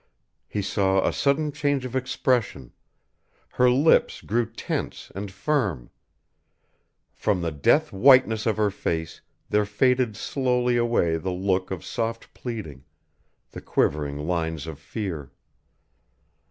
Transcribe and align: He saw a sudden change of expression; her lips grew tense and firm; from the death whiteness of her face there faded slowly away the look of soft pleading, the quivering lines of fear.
He 0.47 0.63
saw 0.63 1.07
a 1.07 1.13
sudden 1.13 1.51
change 1.51 1.85
of 1.85 1.95
expression; 1.95 2.73
her 3.49 3.69
lips 3.69 4.23
grew 4.23 4.51
tense 4.51 5.11
and 5.13 5.31
firm; 5.31 5.91
from 7.13 7.41
the 7.43 7.51
death 7.51 7.93
whiteness 7.93 8.47
of 8.47 8.57
her 8.57 8.71
face 8.71 9.21
there 9.49 9.63
faded 9.63 10.17
slowly 10.17 10.75
away 10.75 11.17
the 11.17 11.29
look 11.29 11.69
of 11.69 11.85
soft 11.85 12.33
pleading, 12.33 12.83
the 13.51 13.61
quivering 13.61 14.17
lines 14.17 14.65
of 14.65 14.79
fear. 14.79 15.31